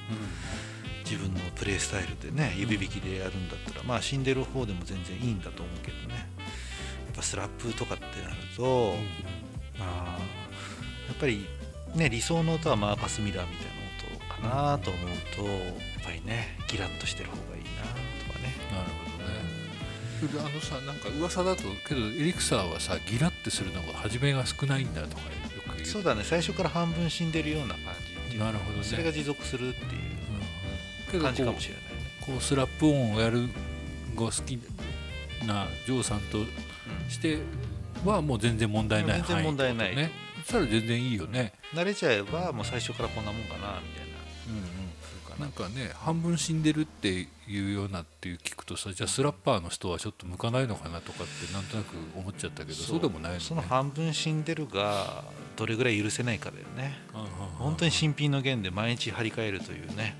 [1.12, 6.16] 自分のプレイスタイルでね指弾きでやるんだったらまあ死んでる方でも全然いいんだと思うけどね。
[6.16, 6.22] や
[7.12, 8.96] っぱスラップとかってなると、
[9.78, 10.20] まあ
[11.10, 11.46] やっぱり
[11.96, 15.50] ね理想の音はマーカス・ミラーみたいな音かなと思うとや
[16.00, 17.82] っぱりねギラッとしてる方がいいな
[18.26, 18.56] とかね。
[18.72, 18.90] なる
[20.30, 20.50] ほどね。
[20.50, 25.28] あのさなんか噂だとけどエリクサーはさギラってするのが初めが少ないんだとかよ
[25.68, 25.86] く言う。
[25.86, 26.24] そうだね。
[26.24, 27.80] 最初から半分死んでるような感
[28.32, 28.84] じなるほどね。
[28.86, 30.11] それが持続するっていう
[31.20, 31.90] 感じかもしれないね。
[32.26, 33.48] こうスラップ音をやる
[34.16, 34.60] が好き
[35.46, 36.38] なジョーさんと
[37.10, 37.40] して
[38.06, 39.24] はもう全然問題ない。
[39.28, 39.96] 全然問題ない。
[39.96, 40.12] ね
[40.48, 41.54] たら全然いいよね。
[41.74, 43.82] 慣れちゃえばもう最初からこんなもんかなみたいな。
[45.02, 53.00] そうかなんかね半分死んでるっていうようなっていう聞くとさじゃあスラッパーの人はちょっと向かないのかなとかってなんとなく思っちゃったけどそう。
[53.00, 53.44] でもないのね。
[53.44, 55.24] その半分死んでるが
[55.56, 56.98] どれぐらい許せないかだよね。
[57.14, 57.32] うんうんうん。
[57.58, 60.18] 本当に新品の弦で毎日張り替えるというね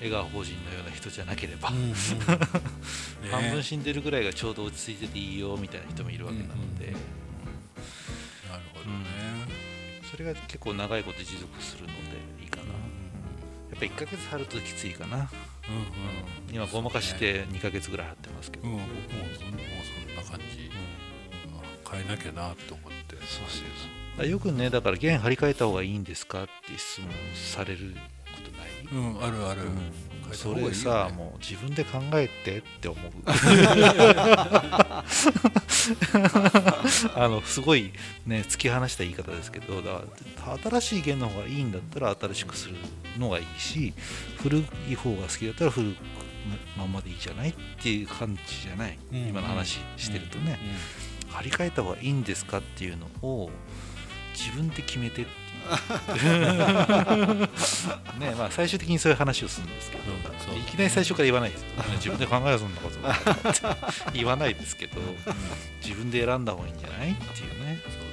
[0.00, 1.88] 江川法人のような人じゃなければ、うんうん。
[1.92, 1.96] ね。
[3.30, 6.94] 半分死んでるぐらいがちょうど落ち着いてていいよみたいな人もいるわけなので、うん。
[6.94, 7.00] うん
[8.50, 9.70] なるほどね。
[10.10, 11.92] それが結構長いこと持続するので
[12.42, 15.30] いいかな、やっぱ1ヶ月張るときついかな、うんうん。
[16.52, 18.88] 今ごまかして2ヶ月ぐらい張ってますけど、うん僕も
[19.38, 19.60] そんもう
[20.08, 20.70] そんな感じ。
[21.90, 23.16] 変えなきゃなって思って。
[23.16, 23.48] そうそう
[24.16, 27.96] そうよくねだから弦張り替えた方がいいんですかって質問される
[28.92, 29.92] うんあるある、うん。
[30.32, 33.10] それさ、もう自分で考えてって思う。
[37.14, 37.92] あのすごい
[38.26, 40.02] ね突き放した言い方ですけどだ
[40.62, 42.76] 新しい弦の方がいいんだったら新しくする
[43.18, 43.92] のがいいし
[44.38, 45.96] 古い方が好きだったら古く
[46.76, 50.58] まんまでいいじゃないっていう感じじゃない、うん今の話してるとね、
[51.28, 53.50] 張り替えた方がいいんですかっていうのを
[54.34, 55.39] 自分で決めてって
[58.18, 60.20] ねまあ最終的にそういう話をするんですけど、うん
[60.58, 62.98] いきなり最初から言わないですよ、自分で考えようそんなこと
[64.12, 65.00] 言わないですけど
[65.82, 67.80] 自分で選んだ方がいいんじゃないっていうね。
[67.84, 68.10] そう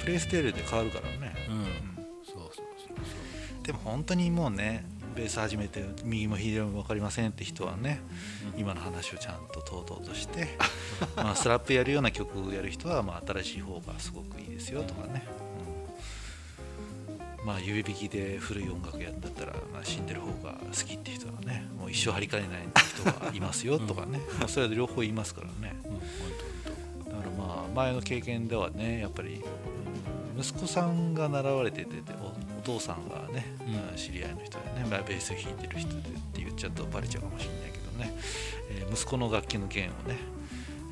[0.00, 1.64] プレイステールで変わるからね、だねうん。
[2.24, 2.62] そうそうそ
[3.62, 4.84] うでも本当にもうね
[5.14, 8.00] ベース始めて右も左も分かりませんって人はね、
[8.56, 10.56] 今の話をちゃんととうとうとして
[11.16, 15.49] まあスラップやるような曲をやる人はまあ新しい方がすごくいいですよとかね、うん
[17.44, 25.76] まあ指弾きで古い音楽やんだったら、まあ、死んでる方が好きって人はねもう一生張り替えない人がいますよとかね、まあそれは両方言いますからね。
[25.84, 25.90] うん。
[25.92, 26.00] 本
[27.04, 29.42] 当本だからまあ前の経験ではねやっぱり
[30.36, 32.26] うん息子さんが習われててお
[32.58, 33.46] お父さんがね、
[33.90, 33.96] うん。
[33.96, 38.14] 知り合いの人でね、まあ、ベースを弾いてる人でって言っちゃうとバレちゃうかもしれないけどね、
[38.70, 40.16] えー息子の楽器の弦をね、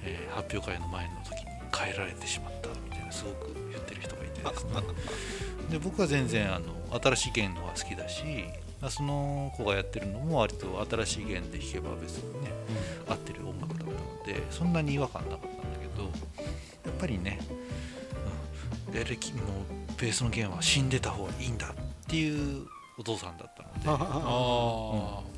[0.04, 4.70] えー発表会の前の時に変えられてしまったみたいなすごく言ってる人がいてですね
[5.70, 8.22] で僕は全然あの新しい弦の方が好きだし
[8.80, 12.50] まあその子がやってるのも割と新しい弦で弾けば別にね
[13.08, 13.92] 合ってる音楽だったの
[14.24, 16.10] でそんなに違和感なかったんだけどや
[16.90, 17.40] っぱりね、
[18.88, 19.40] うん、エレキも
[20.00, 21.72] ベースの弦は死んでた方がいいんだっ
[22.06, 22.66] ていう
[22.98, 25.37] お父さんだったので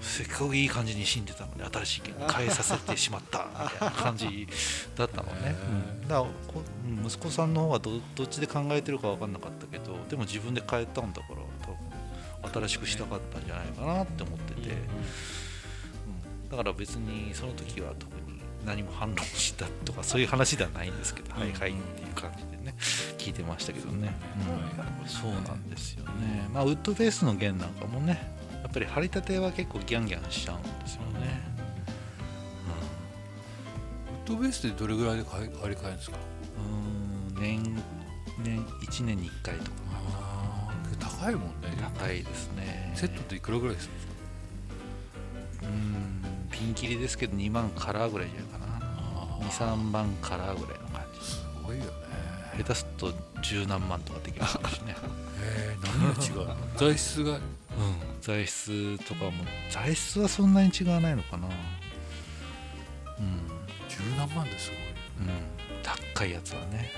[0.00, 4.48] せっかくいい感じに死んでたのに新しい弦変えさせてしまった みたいな感じ
[4.96, 5.54] だったのね、
[6.02, 14.76] うん、だから息子さんの方はどどっちで考えてるか分かんなかったけどでも自分で変えたんだから多分新しくしたかったんじゃないかなって思ってて、うん
[16.52, 22.74] だから別にその時は特に何も反論したとかそういう話ではないんですけど、はいはいっていう感じでね
[23.16, 24.14] 聞いてましたけどね、
[25.02, 26.46] うん、そうなんですよね。
[26.52, 28.30] まあウッドベースの弦なんかもね
[28.62, 31.40] やっぱり張り立ては結構ギャンギャンしちゃうんですよね、
[34.24, 36.16] ウッドベースでどれぐらいで買い張り替えるんですか？
[36.58, 36.60] う
[37.40, 37.82] ん年
[38.42, 39.70] 年1年に1回とか。
[39.94, 40.72] ああ
[41.20, 41.76] 高いもんね。
[41.98, 42.92] 高いですね。
[42.94, 44.12] セットっていくらぐらいするんですか？
[45.64, 48.72] うんピンキリですけど2万カラーぐらいじゃないかな。
[49.48, 51.26] 23万カラーぐらいの感じ。
[51.26, 51.90] すごいよね。
[52.58, 54.92] 下手すると十何万とかできますしね。
[55.42, 56.56] へえ何が違うの？
[56.78, 57.38] 材質が
[57.78, 59.32] うん材質とかも。
[59.70, 61.46] 材質はそんなに違わないのかな。
[61.46, 61.52] うん。
[63.88, 64.78] 十何万ですごい、
[65.26, 65.42] うん。
[66.14, 66.92] 高いやつはね。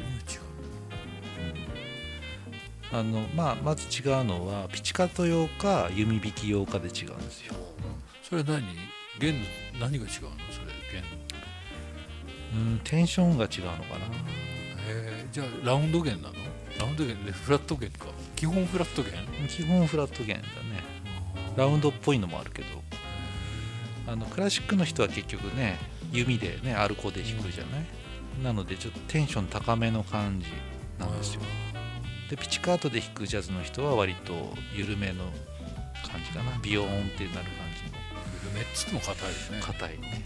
[0.00, 0.40] 何が違う
[2.92, 7.54] あの、まあ、まず違うのはピチカート用か弓引き用かで違うんですよ。
[8.22, 8.62] それ何？
[9.18, 9.40] 弦の
[9.80, 11.02] 何が違うのそれ弦？
[12.52, 14.06] うんテンションが違うのかな。
[14.06, 14.08] へ
[14.88, 16.34] えじゃあラウンド弦なの？
[16.78, 18.06] ラウンド弦でフラット弦か
[18.44, 19.12] 基本フラット弦
[19.48, 20.44] 基本フラット弦だね。
[21.56, 22.68] ラウンドっぽいのもあるけど。
[24.06, 25.78] あのクラシックの人は結局ね
[26.12, 27.84] 弓でねアルコで弾くじゃない、
[28.42, 30.46] なのでちょっとテンション高めの感じ
[30.98, 31.40] なんですよ。
[32.28, 34.34] でピチカートで弾くジャズの人は割と
[34.76, 35.24] 緩めの
[36.06, 36.58] 感じかな。
[36.58, 38.54] ビヨーンってなる感じの。
[38.54, 39.60] めっつっても硬いですね。
[39.62, 40.22] 硬いね。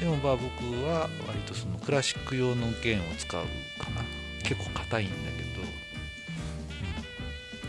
[0.00, 0.46] でもまあ僕
[0.86, 3.42] は割とそのクラシック用の弦を使う
[3.78, 4.00] かな。
[4.42, 5.53] 結構硬いんだけど、うん、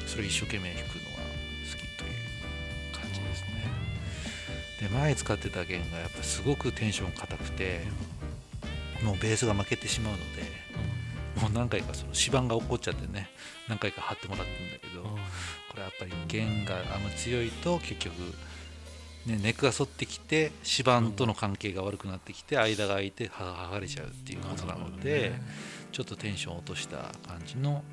[0.08, 2.12] それ一生懸命弾くのが好きという
[2.94, 3.48] 感じですね。
[4.82, 7.82] で前使ってた弦がやっぱすごくテンション硬くて
[9.04, 10.44] もうベースが負けてしまうので
[11.42, 13.30] もう何回かその指板が起こっちゃってね
[13.68, 15.10] 何回か貼ってもらったんだけど、こ
[15.76, 18.14] れやっぱり弦があんま強いと結局、
[19.26, 25.34] ね、ネックが反ってきて指板との関係が悪くなってきて間が空いて剥がれちゃうっていうことなので、
[25.92, 27.84] ちょっとテンションを落とした感じの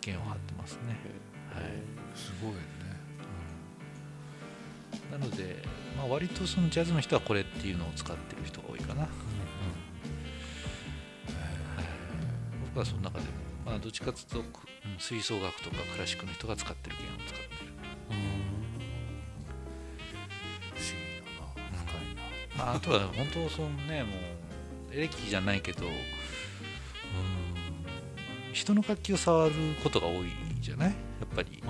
[0.00, 0.96] 弦を張ってますね、はい、
[2.14, 2.64] すごいよね
[5.10, 5.62] なので、
[5.96, 9.08] まあ、割とそのジャズの人はこれっていうのを使ってる人が多いかな、
[12.66, 13.30] 僕はその中でも、
[13.66, 14.44] まあ、どっちかというとうん
[14.98, 17.74] 吹奏楽とかクラシックの人が使ってる弦を使ってる。
[22.56, 24.14] まあ、あとは本当そのねも
[24.90, 25.92] うエレキじゃないけどうん
[28.52, 30.28] 人の楽器を触ることが多い
[30.60, 30.94] じゃない？
[31.24, 31.62] やっぱり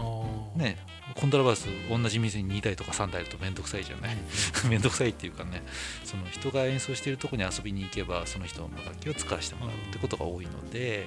[0.56, 0.76] ね
[1.14, 4.16] コントラバス同じ店に2台とか3台あると面倒くさいじゃない？
[4.68, 5.62] 面倒くさいっていうかね
[6.04, 11.06] その人が演奏しているとこに遊びに行けばその人の楽器を使わせてもらうってことが多いので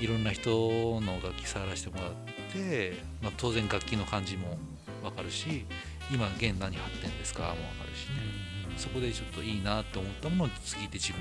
[0.00, 2.12] いろんな人の楽器触らせてもらっ
[2.52, 4.58] て、まあ、当然楽器の感じも
[5.02, 5.64] 分かるし
[6.12, 7.42] 今弦何張ってんですか？
[7.42, 8.46] も分かるしね。
[8.76, 11.20] そこでちょっといいなと思ったものを次で自分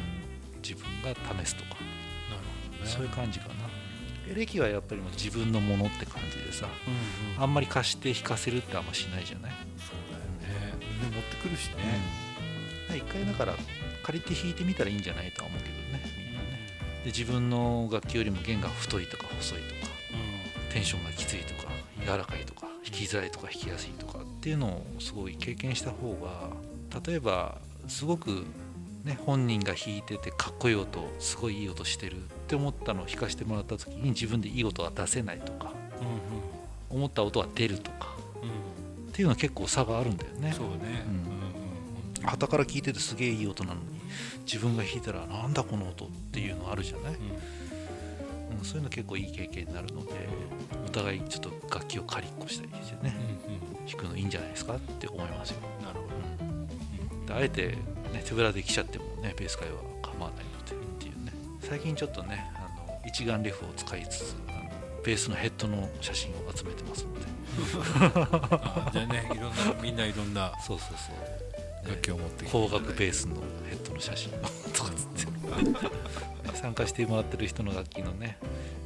[0.62, 1.77] 自分が試すとか、ね。
[2.84, 3.64] そういう感じかな
[4.30, 7.44] エレキはやっぱりもう自分のものって感じでさうんうん。
[7.44, 10.74] あんまり貸して弾かせるってあんましないじゃない、そうだよね。
[10.80, 11.76] みんな持ってくるしね。
[12.90, 12.98] うん。
[12.98, 13.54] 一回だから
[14.04, 16.68] 借りて弾いてみたらいいんじゃないとは思うけどねみんなね。
[17.04, 19.92] で自分の楽器よりも弦が太いとか細いとか
[20.72, 21.72] テンションがきついとか
[22.06, 26.50] 柔らかいとか弾きづらいとか弾きやすいとかっていうのをすごい経験した方が
[27.06, 27.58] 例えば
[27.88, 28.46] すごく、
[29.06, 35.72] ね、本人が弾いててかっこいい音すごいいい音してるって思ったのを弾かせてもらった時に自分でいい音が出せないとか
[36.89, 39.10] うん思った音が出るとかうん。
[39.10, 40.54] っていうのは結構差があるんだよね。
[40.54, 41.06] そうね。
[42.18, 42.28] うん。
[42.28, 43.82] 旗から聞いててすげえいい音なのに
[44.46, 48.58] 自分が弾いたらなんだこの音っていうのあるじゃない、うん。
[48.58, 50.13] うん、そういうの結構いい経験になるので
[50.88, 53.15] お互いちょっと楽器を借りっこしたりしてね
[53.48, 56.08] うん弾くのいいんじゃないですかって思いますよ、なるほ
[56.41, 57.26] うん。
[57.28, 57.78] であえて、
[58.13, 61.34] ね、手ぶらで来ちゃってもねベース界は構わないのでっていうね。
[61.62, 64.60] 最近ちょっとねあの一眼レフを使いつつあの
[65.04, 67.26] ベースのヘッドの写真を集めてますので。
[68.91, 71.89] じゃあねいろんなみんないろんなそうそうそう。
[71.89, 73.36] 楽器を持ってきて高額ベースの
[73.70, 74.38] ヘッドの写真を
[74.74, 75.26] 使って。
[75.26, 78.38] ね参加してもらってる人の楽器のね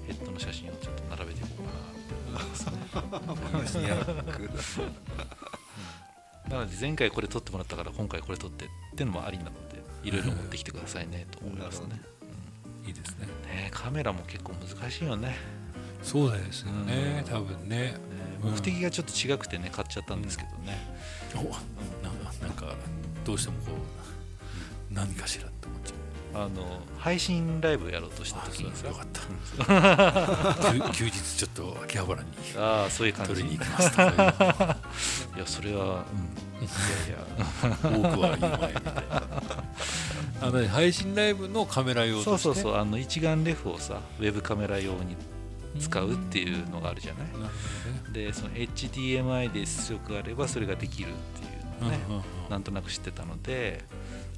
[0.05, 1.71] ヘッドの写真をちょっと並べていこうか
[2.34, 2.41] な
[3.01, 3.89] って思いますね。
[6.49, 8.65] なので前回これ撮ってもらったから今回これ撮って
[8.99, 12.01] っていうのもありなのでいろいろ持ってきてくださいねと思いますね。
[12.85, 13.27] いいですね。
[13.47, 15.38] ねカメラも結構難しいよね。
[16.03, 17.77] そうですよね多分ね。
[17.77, 17.95] ね
[18.43, 20.77] うん目的がちょっと違くてね買っちゃったんですけどね、
[21.35, 21.38] お
[22.03, 22.73] ななんか
[23.25, 23.71] どうしてもこ
[24.91, 26.43] う何かしらって思っちゃう。
[26.43, 28.95] あの配信ライブをやろうとした時にさよ。
[28.95, 30.63] かった。
[30.71, 33.33] 休休日ちょっと秋葉原にああそういう感じ。
[33.35, 34.77] 取りに行きますとか
[35.39, 36.15] いやそれは、う
[36.60, 39.23] ん、いやいや多くは言うまいみたいな。
[40.41, 45.15] あのね配信ライブのカメラ用そうそうそうあの一眼レフをさウェブカメラ用に
[45.80, 47.28] 使うっていうのがあるじゃない、
[48.13, 51.47] でその HDMI で出力があればそれができるってい
[51.80, 52.23] うのをね、うんうんうん。
[52.49, 53.82] なんとなく知ってたので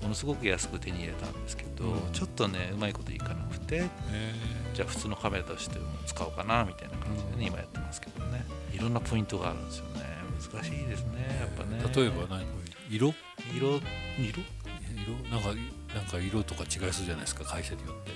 [0.03, 2.11] ものすごく安く手に入れたんですけど、うん。
[2.13, 4.33] ちょっとねうまいこといかなくてえ
[4.75, 7.43] じゃあ普通のカメラとしても使おうかなみたいな感じでね、うん。
[7.47, 8.45] 今やってますけどね。
[8.73, 11.81] いろんなポイントがあるんですよね難しいですねやっぱね。
[11.95, 12.45] 例えば何？
[12.89, 13.13] 色？
[13.55, 13.67] 色？
[13.67, 13.81] 色？
[14.19, 15.29] 色？
[15.29, 15.49] なんか
[15.95, 18.11] なんか色とか違いそうじゃないですか会社によって。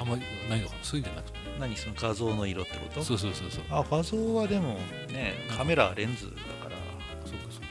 [0.00, 0.84] あんまりないのかな？
[0.84, 1.38] そういうんじゃなくて。
[1.58, 3.02] 何その画像の色ってこと？
[3.02, 3.64] そうそうそうそう。
[3.70, 4.78] あ画像はでも
[5.10, 6.76] ねカメラはレンズだから、
[7.24, 7.66] そうかそうか。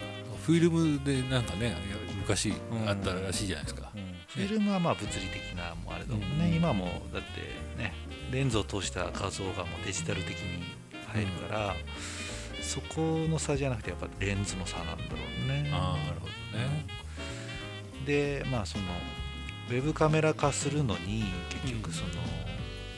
[0.45, 1.75] フィルムでなんかね
[2.19, 3.89] 昔んあったらしいじゃないですか、
[4.27, 6.55] フィルムはまあ物理的なもあれだもんね、うん。
[6.55, 7.93] 今もだってね
[8.31, 10.63] レンズを通した画像がもうデジタル的に
[11.13, 11.75] 入るから、
[12.77, 14.99] そこの差じゃなくてやっぱレンズの差なんだろ
[15.45, 15.69] うね。
[15.73, 16.85] ああなるほどね。
[18.05, 18.83] でまあその
[19.69, 22.09] ウェブカメラ化するのに結局その、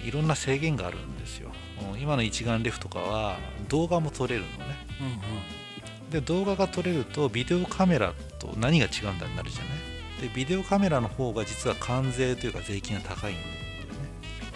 [0.06, 1.52] いろんな制限があるんですよ。
[1.94, 3.38] うん今の一眼レフとかは
[3.70, 4.76] 動画も撮れるのね。
[5.00, 5.10] うんう
[6.08, 6.10] ん。
[6.12, 10.30] で動画が撮れるとビデオカメラと何が違うんだになるじゃない。
[10.30, 13.36] でビデオカメラの方が実は関税というか税金が高いん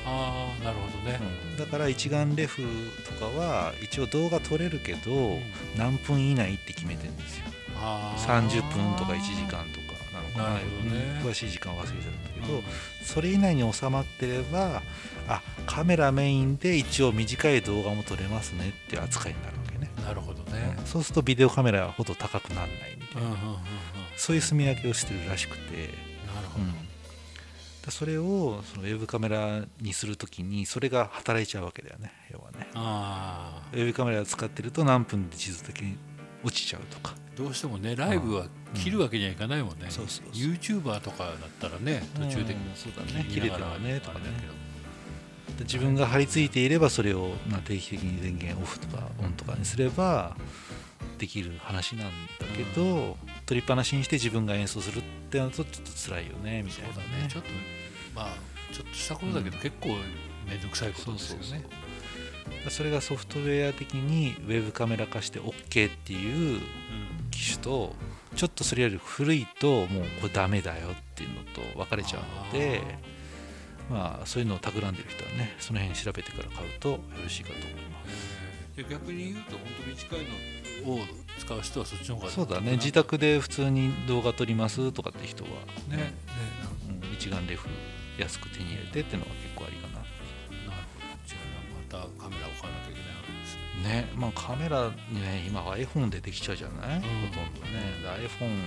[0.05, 1.19] ああなるほどね、
[1.57, 2.63] だから一眼レフ
[3.05, 5.39] とかは一応動画撮れるけど
[5.77, 7.45] 何分以内って決めてるんですよ。
[7.77, 8.49] あー。
[8.49, 10.61] 30分とか1時間とかなのかなね
[11.21, 12.63] うん詳しい時間忘れちゃったけど、うん。
[13.03, 14.81] それ以内に収まってれば
[15.27, 20.85] あカメラメインで一応短い動画も撮れますねっていう扱いになるわけね、なるほどね、うん。
[20.85, 23.57] そうするとビデオカメラほど高くならないみたいな、うんうんうんうん。
[24.17, 25.75] そういう住み分けをしてるらしくて、
[26.33, 26.65] なるほど、
[27.91, 32.67] それをそのウェブカメラにするときにそれが働いちゃうわけだよね要はね。
[32.73, 35.97] ああウェブカメラを使ってると何分で地図的に
[36.43, 37.15] 落ちちゃうとか。
[37.35, 40.53] どうしてもねライブは切るわけにはいかないもんね、そうそうそう。
[40.53, 43.07] YouTuber とかだったらね途中でうんそうだね。
[43.07, 44.25] 切れて切りながらはねとかね。
[45.59, 50.35] 自分が張り付いていればそれをまあ定期的に電源オフとかオンとかにすれば
[51.23, 57.07] できる話なんだけど、取りっぱなしにして自分が演奏するってなるとちょっと辛いよねみたそいうなだね。
[57.29, 57.49] ちょっと
[58.13, 58.35] まあ
[58.73, 59.87] ちょっとしたことだけど、結構
[60.45, 61.43] 面倒くさいことですよね。
[61.43, 61.67] そうそうそ
[62.67, 66.59] うそれがソフトウェア的にウェブカメラ化して OK っていう
[67.31, 67.95] 機種と
[68.35, 72.21] ちょっとそれより古いともうこれダメだよっていうのと分かれちゃう
[72.53, 72.81] ので
[73.89, 78.42] まあそういうのを企んでる人はねその辺調べてから買うとよろしいかと思います
[78.75, 80.19] で逆に言うと本当短い
[80.85, 80.99] のを
[81.37, 82.73] 使う人はそっちの方がそうだね。
[82.73, 85.49] 自宅で普通に動画撮りますとかって人は
[85.89, 85.97] ね。
[85.97, 86.13] ね。
[86.87, 87.13] うん。
[87.13, 87.67] 一眼レフ
[88.17, 90.07] 安く手に入れてっていうのが結構ありかななる
[90.93, 91.05] ほど。
[91.29, 93.93] 違うなまたカメラを買わなきゃいけないわけですね。
[94.01, 94.09] ね。
[94.15, 97.01] まあカメラね今は iPhone でできちゃうじゃない、ん。
[97.01, 98.01] ほとんどね。
[98.01, 98.57] で iPhone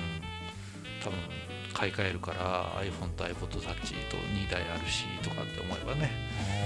[1.03, 1.19] 多分
[1.75, 6.65] 買い替えるから iPhone と iPod Touch と2台あるしとかって思えばね、う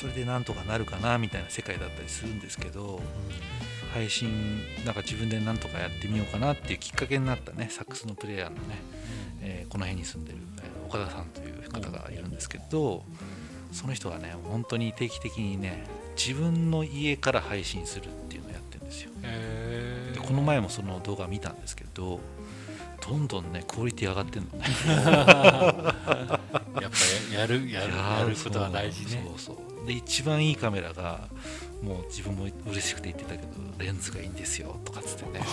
[0.00, 3.02] それでなんとかなるかなみたいな世界だったりするんですけど
[3.92, 8.60] 配信なんか自分でなんとかやってみようかなっていうきっかけになったねサックスのプレイヤーのね、
[9.42, 13.04] えーこの辺に住んでる、えー岡田さんという方がいるんですけど
[13.70, 15.84] その人がね本当に定期的にね
[16.16, 19.12] 自分の家から配信するっていうのをやってるんですよ。
[19.22, 22.20] へでこの前もその動画見たんですけど
[23.10, 24.64] どんどんねクオリティ上がってんのね。
[24.86, 26.10] やっぱ
[27.34, 29.24] ややるやるやることは大事ね。
[29.36, 31.26] そうそうで一番いいカメラが
[31.82, 35.44] もう自分も嬉しくて言ってたけどレンズがいいんですよとかっつってね。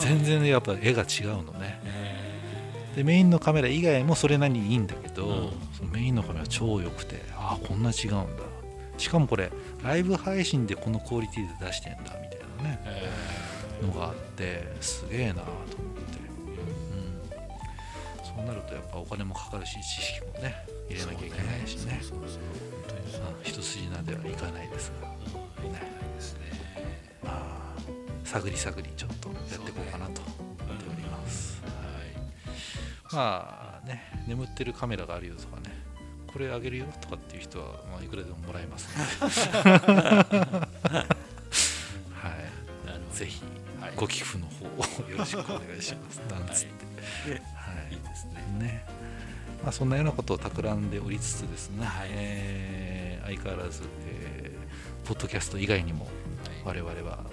[0.00, 1.78] 全然やっぱ絵が違うのね。
[1.84, 5.50] へでメインのカメラ以外もそれなりにいいんだけど、うん。
[5.76, 8.42] そのメインのカメラ超良くてああこんな違うんだ。
[8.96, 9.50] しかもこれ
[9.84, 12.20] ライブ配信でこのクオリティで出してんだみたい
[12.64, 12.80] なね。
[12.86, 13.46] え
[13.82, 15.95] のがあってすげえなと思って、うん、
[18.36, 20.54] そうなるとやっぱお金もかかるし知識もね
[20.90, 22.00] 入れなきゃいけないしね。
[23.42, 25.08] 一筋縄ではいかないですが。
[25.08, 25.72] うんい。
[25.72, 26.40] ないですね
[27.24, 27.80] まあ
[28.24, 31.62] 探り探りちょっとやっていこうかなと思っております、
[33.12, 35.74] まあね眠ってるカメラがあるよとかね。
[36.26, 41.16] これあげるよとかっていう人は、まあ、いくらでももらえますので
[43.96, 46.18] ご寄付の方をよろしくお願いします。
[46.30, 47.36] なんつって、は
[47.90, 47.94] い。
[47.94, 48.44] いいですね。
[48.58, 48.84] ね
[49.62, 52.08] まあ、そんなようなことを企んでおりつつですね、はい。
[52.12, 56.06] えー相変わらず、えーポッドキャスト以外にも
[56.64, 56.80] はい。
[56.82, 57.24] 我々は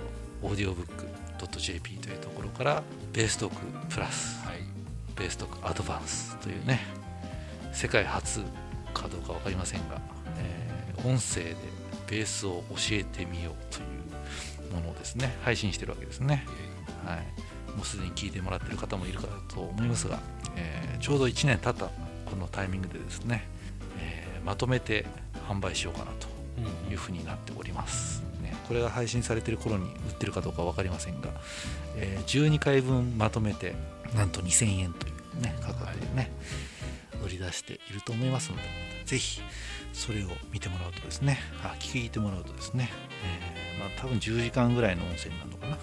[0.42, 1.08] オーディオブック
[1.60, 3.56] .jp というところからベーストーク
[3.94, 4.60] プラスはい。
[5.16, 6.80] ベーストークアドバンスというね
[7.72, 8.42] 世界初
[8.94, 10.00] かどうか分かりませんが、
[10.38, 11.56] えー音声で
[12.10, 13.86] ベースを教えてみようという
[14.74, 15.36] ものをですね。
[15.44, 16.46] 配信してるわけですね、
[17.06, 17.18] はい、
[17.76, 20.20] もうすでに聞いてもらってる方もいるかと思いますが、
[20.56, 21.88] えーちょうど1年経った
[22.30, 23.46] このタイミングでですね、
[24.00, 25.06] えーまとめて
[25.50, 31.30] 販売しようかなとうんいうふうになっております、ね、これが配信されてる頃に売ってるかどうか分かりませんが、
[31.98, 33.76] えー12回分まとめて
[34.16, 36.73] なんと2000円という、ね、価格でね、売
[37.34, 38.64] り出していると思いますので
[39.06, 39.42] ぜひ
[39.92, 42.90] それを見てもらうとですねあ聞いてもらうとですね、
[43.24, 45.80] えーまあ、多分10時間ぐらいの音声になるのかな、ね、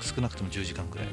[0.00, 1.08] 少なくとも10時間ぐらい、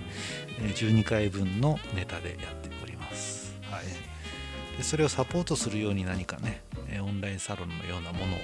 [0.59, 8.37] えー12回分のネタでやっております、はい、でそれをサポートするように何かねえーオンラインサロンのようなものを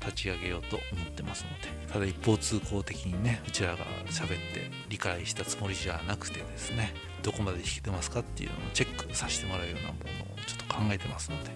[0.00, 1.92] 立ち上げようと思ってますので。
[1.92, 3.78] ただ一方通行的にねうちらが
[4.10, 6.92] 喋って理解したつもりじゃなくてですね
[7.22, 11.50] どこまで弾けてますかっていうのをチェックさせてもらうようなものをちょっと考えてますので。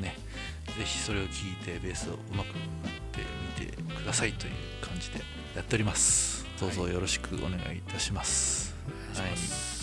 [0.00, 0.16] ね。
[0.78, 2.54] ぜひそれを聞いてベースをうまく打っ
[3.12, 3.22] て
[3.60, 5.18] みてくださいという感じで
[5.56, 6.46] やっております。
[6.60, 8.74] どうぞよろしくお願いいたします、
[9.14, 9.80] お願いします。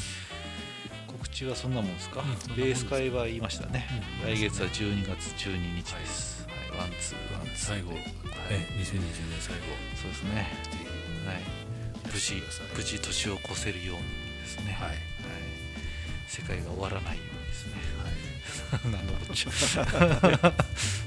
[1.07, 3.87] 告知はそんなもんですか、うんベース会は言いましたね、
[4.23, 6.36] うん来月は12月12日です、はい
[6.77, 7.81] ワンツーワンツー。
[7.81, 8.01] 最後、はい。
[8.51, 9.61] え2020年最後。
[10.01, 10.47] そうですね。
[11.25, 11.43] はい。
[12.13, 12.41] 無事。
[12.75, 14.03] 無事年を越せるように
[14.41, 14.97] ですね、はい。
[16.27, 17.73] 世界が終わらないようにですね。
[17.97, 18.27] はい。
[18.91, 20.53] 何のこっちゃ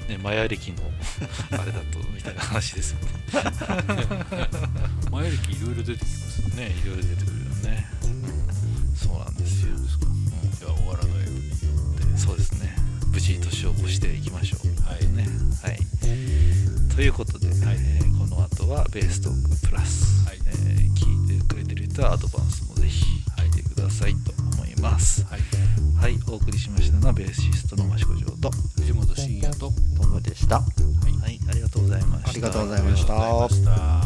[0.09, 0.91] ねマヤ歴の
[1.51, 3.07] あれだとみたいな話ですよね。
[5.11, 6.69] 前よりいろいろ出てきますね。
[6.69, 7.45] ねいろいろ出てくるよ
[7.75, 7.87] ね
[17.01, 20.37] ということで、えーこの後はベーストークプラス、はい。
[20.45, 23.03] えー聞いてくれてる人はアドバンスもぜひ
[23.39, 25.25] 聞いてくださいと思います。
[25.25, 25.39] はい。
[25.99, 30.57] はい、お送りしましたのはベーシストの益子城と藤本慎也とトムでした。
[30.57, 30.61] は
[31.27, 32.29] い、ありがとうございました。
[32.29, 33.13] ありがとうございました。
[33.13, 34.00] ありがとうございました